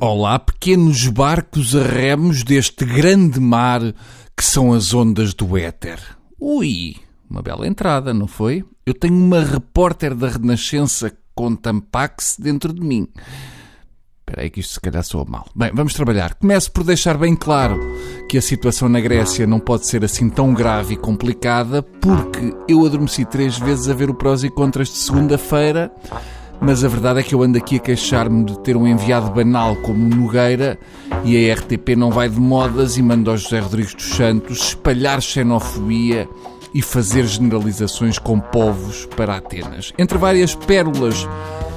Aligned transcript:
Olá, 0.00 0.38
pequenos 0.38 1.08
barcos 1.08 1.74
a 1.74 1.82
remos 1.82 2.44
deste 2.44 2.84
grande 2.84 3.40
mar 3.40 3.80
que 4.36 4.44
são 4.44 4.72
as 4.72 4.94
ondas 4.94 5.34
do 5.34 5.58
éter. 5.58 5.98
Ui, 6.38 6.94
uma 7.28 7.42
bela 7.42 7.66
entrada, 7.66 8.14
não 8.14 8.28
foi? 8.28 8.64
Eu 8.86 8.94
tenho 8.94 9.16
uma 9.16 9.42
repórter 9.42 10.14
da 10.14 10.28
Renascença 10.28 11.12
com 11.34 11.56
Tampax 11.56 12.36
dentro 12.38 12.72
de 12.72 12.80
mim. 12.80 13.08
Espera 14.20 14.42
aí 14.42 14.50
que 14.50 14.60
isto 14.60 14.74
se 14.74 14.80
calhar 14.80 15.02
soa 15.02 15.24
mal. 15.24 15.48
Bem, 15.52 15.72
vamos 15.74 15.94
trabalhar. 15.94 16.34
Começo 16.34 16.70
por 16.70 16.84
deixar 16.84 17.18
bem 17.18 17.34
claro 17.34 17.80
que 18.28 18.38
a 18.38 18.42
situação 18.42 18.88
na 18.88 19.00
Grécia 19.00 19.48
não 19.48 19.58
pode 19.58 19.88
ser 19.88 20.04
assim 20.04 20.30
tão 20.30 20.54
grave 20.54 20.94
e 20.94 20.96
complicada 20.96 21.82
porque 21.82 22.54
eu 22.68 22.86
adormeci 22.86 23.24
três 23.24 23.58
vezes 23.58 23.88
a 23.88 23.94
ver 23.94 24.10
o 24.10 24.14
prós 24.14 24.44
e 24.44 24.48
contras 24.48 24.90
de 24.90 24.98
segunda-feira 24.98 25.90
mas 26.60 26.84
a 26.84 26.88
verdade 26.88 27.20
é 27.20 27.22
que 27.22 27.34
eu 27.34 27.42
ando 27.42 27.58
aqui 27.58 27.76
a 27.76 27.80
queixar-me 27.80 28.44
de 28.44 28.58
ter 28.60 28.76
um 28.76 28.86
enviado 28.86 29.30
banal 29.30 29.76
como 29.76 30.14
Nogueira 30.14 30.78
e 31.24 31.50
a 31.50 31.54
RTP 31.54 31.96
não 31.96 32.10
vai 32.10 32.28
de 32.28 32.40
modas 32.40 32.96
e 32.96 33.02
manda 33.02 33.30
ao 33.30 33.36
José 33.36 33.60
Rodrigues 33.60 33.94
dos 33.94 34.10
Santos 34.10 34.58
espalhar 34.68 35.20
xenofobia 35.20 36.28
e 36.74 36.82
fazer 36.82 37.24
generalizações 37.26 38.18
com 38.18 38.38
povos 38.38 39.06
para 39.16 39.36
Atenas. 39.36 39.92
Entre 39.98 40.18
várias 40.18 40.54
pérolas, 40.54 41.26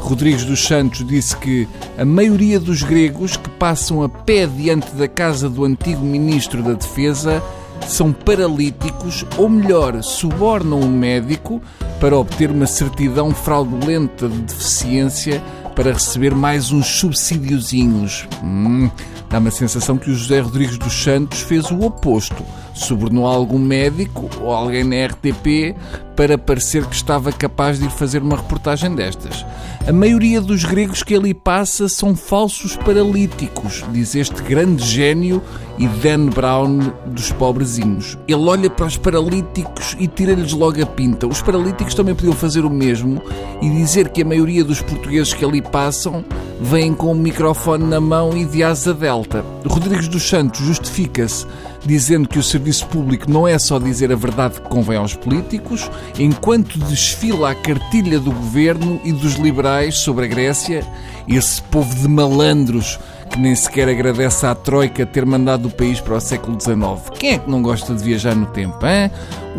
Rodrigues 0.00 0.44
dos 0.44 0.64
Santos 0.64 1.06
disse 1.06 1.36
que 1.36 1.68
a 1.98 2.04
maioria 2.04 2.58
dos 2.58 2.82
gregos 2.82 3.36
que 3.36 3.50
passam 3.50 4.02
a 4.02 4.08
pé 4.08 4.46
diante 4.46 4.90
da 4.92 5.06
casa 5.06 5.50
do 5.50 5.64
antigo 5.64 6.02
ministro 6.02 6.62
da 6.62 6.72
Defesa 6.72 7.42
são 7.86 8.12
paralíticos, 8.12 9.24
ou 9.36 9.48
melhor, 9.48 10.02
subornam 10.02 10.80
um 10.80 10.88
médico 10.88 11.60
para 12.00 12.16
obter 12.16 12.50
uma 12.50 12.66
certidão 12.66 13.32
fraudulenta 13.32 14.28
de 14.28 14.38
deficiência 14.42 15.42
para 15.74 15.92
receber 15.92 16.34
mais 16.34 16.72
uns 16.72 16.86
subsídiozinhos. 16.86 18.26
Hum, 18.42 18.90
dá-me 19.30 19.48
a 19.48 19.52
sensação 19.52 19.96
que 19.96 20.10
o 20.10 20.14
José 20.14 20.40
Rodrigues 20.40 20.78
dos 20.78 20.92
Santos 20.92 21.40
fez 21.40 21.70
o 21.70 21.80
oposto. 21.80 22.42
Subornou 22.74 23.26
algum 23.26 23.58
médico 23.58 24.28
ou 24.40 24.52
alguém 24.52 24.84
na 24.84 25.06
RTP 25.06 25.76
para 26.18 26.36
parecer 26.36 26.84
que 26.84 26.96
estava 26.96 27.30
capaz 27.30 27.78
de 27.78 27.84
ir 27.84 27.90
fazer 27.90 28.20
uma 28.20 28.34
reportagem 28.34 28.92
destas. 28.92 29.46
A 29.86 29.92
maioria 29.92 30.40
dos 30.40 30.64
gregos 30.64 31.04
que 31.04 31.14
ali 31.14 31.32
passa 31.32 31.88
são 31.88 32.16
falsos 32.16 32.74
paralíticos, 32.74 33.84
diz 33.92 34.16
este 34.16 34.42
grande 34.42 34.84
gênio 34.84 35.40
e 35.78 35.86
Dan 35.86 36.26
Brown 36.26 36.92
dos 37.06 37.30
pobrezinhos. 37.30 38.18
Ele 38.26 38.48
olha 38.48 38.68
para 38.68 38.86
os 38.86 38.96
paralíticos 38.96 39.96
e 40.00 40.08
tira-lhes 40.08 40.52
logo 40.52 40.82
a 40.82 40.86
pinta. 40.86 41.24
Os 41.24 41.40
paralíticos 41.40 41.94
também 41.94 42.16
podiam 42.16 42.34
fazer 42.34 42.64
o 42.64 42.70
mesmo 42.70 43.22
e 43.62 43.70
dizer 43.70 44.08
que 44.08 44.22
a 44.22 44.24
maioria 44.24 44.64
dos 44.64 44.82
portugueses 44.82 45.32
que 45.32 45.44
ali 45.44 45.62
passam 45.62 46.24
vêm 46.60 46.92
com 46.92 47.12
o 47.12 47.14
microfone 47.14 47.84
na 47.84 48.00
mão 48.00 48.36
e 48.36 48.44
de 48.44 48.64
asa 48.64 48.92
delta. 48.92 49.44
Rodrigues 49.64 50.08
dos 50.08 50.28
Santos 50.28 50.62
justifica-se 50.62 51.46
dizendo 51.84 52.28
que 52.28 52.38
o 52.38 52.42
serviço 52.42 52.86
público 52.86 53.30
não 53.30 53.46
é 53.46 53.58
só 53.58 53.78
dizer 53.78 54.12
a 54.12 54.16
verdade 54.16 54.60
que 54.60 54.68
convém 54.68 54.96
aos 54.96 55.14
políticos, 55.14 55.90
enquanto 56.18 56.78
desfila 56.78 57.50
a 57.50 57.54
cartilha 57.54 58.18
do 58.18 58.32
governo 58.32 59.00
e 59.04 59.12
dos 59.12 59.34
liberais 59.34 59.98
sobre 59.98 60.26
a 60.26 60.28
Grécia, 60.28 60.84
esse 61.28 61.62
povo 61.62 61.94
de 61.94 62.08
malandros 62.08 62.98
que 63.28 63.38
nem 63.38 63.54
sequer 63.54 63.88
agradece 63.88 64.46
à 64.46 64.54
Troika 64.54 65.04
ter 65.04 65.26
mandado 65.26 65.68
o 65.68 65.70
país 65.70 66.00
para 66.00 66.16
o 66.16 66.20
século 66.20 66.58
XIX. 66.60 67.10
Quem 67.18 67.34
é 67.34 67.38
que 67.38 67.50
não 67.50 67.62
gosta 67.62 67.94
de 67.94 68.02
viajar 68.02 68.34
no 68.34 68.46
tempo, 68.46 68.78
hein? 68.86 69.10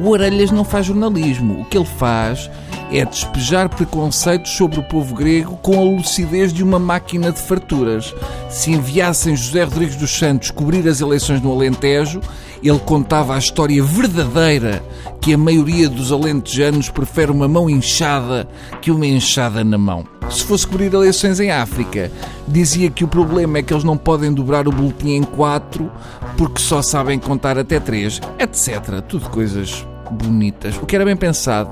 O 0.02 0.10
Orelhas 0.10 0.52
não 0.52 0.64
faz 0.64 0.88
jornalismo. 0.88 1.62
O 1.62 1.66
que 1.66 1.78
ele 1.78 1.86
faz 1.86 2.50
é 2.92 3.06
despejar 3.06 3.70
preconceitos 3.70 4.52
sobre 4.52 4.80
o 4.80 4.84
povo 4.84 5.14
grego 5.16 5.58
com 5.58 5.80
a 5.80 5.84
lucidez 5.84 6.52
de 6.52 6.64
uma 6.64 6.80
máquina 6.80 7.32
de 7.32 7.40
farturas. 7.40 8.14
Se 8.50 8.72
enviassem 8.72 9.36
José 9.36 9.64
Rodrigues 9.64 9.96
dos 9.96 10.18
Santos 10.18 10.52
cobrir 10.52 10.88
as 10.88 11.02
eleições 11.02 11.42
no 11.42 11.52
Alentejo, 11.52 12.20
ele 12.64 12.80
contava 12.80 13.36
a 13.36 13.38
história 13.38 13.82
verdadeira 13.84 14.84
que 15.22 15.34
a 15.34 15.38
maioria 15.38 15.88
dos 15.90 16.12
alentejanos 16.12 16.90
prefere 16.90 17.32
uma 17.32 17.48
mão 17.48 17.70
inchada 17.70 18.48
que 18.82 18.92
uma 18.92 19.06
enxada 19.06 19.64
na 19.64 19.78
mão. 19.78 20.04
Se 20.30 20.44
fosse 20.44 20.68
cobrir 20.68 20.94
eleições 20.94 21.40
em 21.40 21.52
África, 21.52 22.12
dizia 22.48 22.90
que 22.90 23.04
o 23.04 23.08
problema 23.08 23.58
é 23.58 23.64
que 23.64 23.74
eles 23.74 23.84
não 23.84 23.98
podem 23.98 24.34
dobrar 24.34 24.68
o 24.68 24.72
boletim 24.72 25.12
em 25.12 25.24
quatro 25.24 25.92
porque 26.38 26.62
só 26.62 26.82
sabem 26.82 27.20
contar 27.20 27.58
até 27.58 27.80
três, 27.80 28.22
etc. 28.40 29.02
Tudo 29.08 29.30
coisas 29.30 29.86
bonitas. 30.12 30.76
O 30.78 30.86
que 30.86 30.96
era 30.96 31.06
bem 31.06 31.16
pensado 31.16 31.70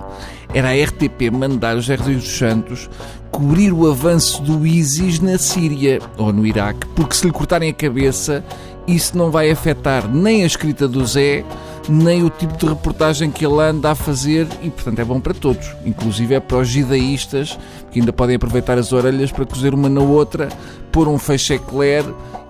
era 0.53 0.69
a 0.69 0.83
RTP 0.83 1.31
mandar 1.31 1.75
os 1.75 1.87
Rodrigues 1.87 2.23
dos 2.23 2.37
Santos 2.37 2.89
cobrir 3.31 3.71
o 3.71 3.89
avanço 3.89 4.41
do 4.41 4.65
ISIS 4.65 5.19
na 5.19 5.37
Síria 5.37 5.99
ou 6.17 6.31
no 6.31 6.45
Iraque, 6.45 6.87
porque 6.95 7.15
se 7.15 7.25
lhe 7.25 7.31
cortarem 7.31 7.69
a 7.69 7.73
cabeça, 7.73 8.43
isso 8.87 9.17
não 9.17 9.29
vai 9.29 9.51
afetar 9.51 10.07
nem 10.07 10.43
a 10.43 10.47
escrita 10.47 10.87
do 10.87 11.05
Zé, 11.05 11.43
nem 11.89 12.23
o 12.23 12.29
tipo 12.29 12.57
de 12.57 12.65
reportagem 12.65 13.29
que 13.29 13.45
ele 13.45 13.61
anda 13.61 13.91
a 13.91 13.95
fazer 13.95 14.47
e, 14.63 14.69
portanto, 14.69 14.99
é 14.99 15.05
bom 15.05 15.19
para 15.19 15.33
todos, 15.33 15.75
inclusive 15.85 16.35
é 16.35 16.39
para 16.39 16.57
os 16.57 16.69
judaístas 16.69 17.59
que 17.91 17.99
ainda 17.99 18.11
podem 18.11 18.37
aproveitar 18.37 18.77
as 18.77 18.91
orelhas 18.91 19.31
para 19.31 19.45
cozer 19.45 19.73
uma 19.73 19.89
na 19.89 20.01
outra, 20.01 20.49
pôr 20.91 21.07
um 21.07 21.17
feixe 21.17 21.55
eclair 21.55 22.05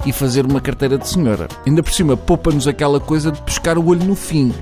e 0.05 0.11
fazer 0.11 0.45
uma 0.45 0.61
carteira 0.61 0.97
de 0.97 1.07
senhora. 1.07 1.47
Ainda 1.65 1.83
por 1.83 1.91
cima, 1.91 2.15
poupa-nos 2.15 2.67
aquela 2.67 2.99
coisa 2.99 3.31
de 3.31 3.41
pescar 3.41 3.77
o 3.77 3.87
olho 3.87 4.05
no 4.05 4.15
fim 4.15 4.53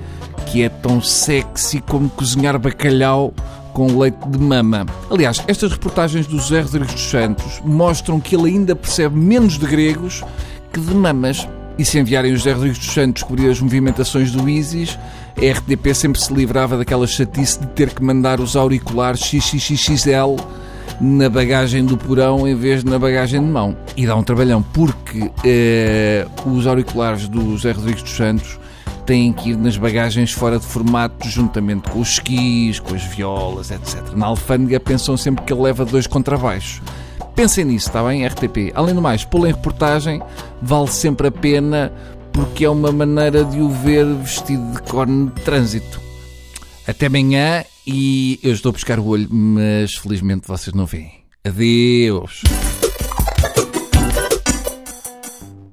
que 0.56 0.64
é 0.64 0.70
tão 0.70 1.02
sexy 1.02 1.82
como 1.82 2.10
cozinhar 2.10 2.58
bacalhau 2.58 3.34
com 3.74 4.00
leite 4.00 4.26
de 4.30 4.40
mama. 4.40 4.86
Aliás, 5.12 5.44
estas 5.50 5.70
reportagens 5.70 6.28
do 6.28 6.40
José 6.40 6.62
Rodrigues 6.62 6.94
dos 6.94 7.10
Santos 7.10 7.62
mostram 7.66 8.22
que 8.22 8.38
ele 8.38 8.52
ainda 8.52 8.74
percebe 8.74 9.18
menos 9.18 9.58
de 9.58 9.66
gregos 9.66 10.24
que 10.72 10.80
de 10.80 10.96
mamas. 10.96 11.46
E 11.78 11.84
se 11.84 12.00
enviarem 12.00 12.32
o 12.32 12.38
José 12.38 12.54
Rodrigues 12.54 12.78
dos 12.78 12.88
Santos 12.88 13.24
cobrir 13.24 13.50
as 13.50 13.60
movimentações 13.60 14.32
do 14.32 14.48
ISIS, 14.48 14.98
a 15.36 15.58
RTP 15.58 15.94
sempre 15.94 16.22
se 16.22 16.34
livrava 16.34 16.78
daquela 16.78 17.06
chatice 17.06 17.60
de 17.60 17.68
ter 17.68 17.90
que 17.90 18.02
mandar 18.02 18.40
os 18.40 18.56
auriculares 18.56 19.20
XXXL 19.20 20.38
na 21.02 21.28
bagagem 21.28 21.84
do 21.84 21.98
porão 21.98 22.48
em 22.48 22.56
vez 22.56 22.82
de 22.82 22.90
na 22.90 22.98
bagagem 22.98 23.42
de 23.42 23.48
mão. 23.48 23.76
E 23.98 24.08
dá 24.08 24.16
um 24.16 24.24
trabalhão, 24.24 24.62
porque 24.62 25.30
eh, 25.44 26.26
os 26.46 26.66
auriculares 26.66 27.28
do 27.28 27.58
José 27.58 27.74
Rodrigues 27.74 28.04
dos 28.04 28.16
Santos 28.16 28.58
têm 29.06 29.32
que 29.32 29.52
ir 29.52 29.58
nas 29.58 29.78
bagagens 29.78 30.32
fora 30.32 30.60
de 30.60 30.66
formato, 30.66 31.28
juntamente 31.30 31.90
com 31.90 32.00
os 32.00 32.14
esquis, 32.14 32.80
com 32.80 32.96
as 32.96 33.04
violas, 33.04 33.72
etc. 33.72 34.14
Na 34.16 34.28
alfândega 34.28 34.80
pensam 34.80 35.16
sempre 35.16 35.46
que 35.46 35.54
ele 35.54 35.62
leva 35.62 35.86
dois 35.86 36.08
contrabaixos. 36.08 36.82
Pensem 37.36 37.66
nisso, 37.66 37.90
está 37.90 38.04
bem, 38.04 38.26
RTP? 38.26 38.72
Além 38.74 38.96
do 38.96 39.02
mais, 39.02 39.26
pô-lo 39.26 39.46
em 39.48 39.52
reportagem 39.52 40.22
vale 40.62 40.88
sempre 40.88 41.28
a 41.28 41.32
pena 41.32 41.92
porque 42.32 42.66
é 42.66 42.70
uma 42.70 42.92
maneira 42.92 43.46
de 43.46 43.62
o 43.62 43.70
ver 43.70 44.06
vestido 44.16 44.72
de 44.74 44.82
corno 44.84 45.32
de 45.32 45.42
trânsito. 45.42 46.02
Até 46.88 47.08
amanhã 47.08 47.64
e 47.86 48.40
eu 48.42 48.54
estou 48.54 48.70
a 48.70 48.74
buscar 48.74 49.00
o 49.00 49.06
olho, 49.06 49.28
mas 49.32 49.96
felizmente 49.96 50.48
vocês 50.48 50.74
não 50.74 50.86
veem. 50.86 51.12
Adeus! 51.46 52.42